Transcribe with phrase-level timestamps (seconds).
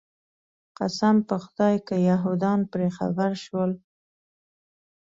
[0.79, 3.71] قسم په خدای که یهودان پرې خبر شول.